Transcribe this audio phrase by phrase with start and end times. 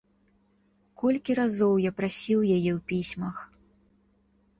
[1.01, 3.35] Колькі разоў я прасіў яе ў пісьмах?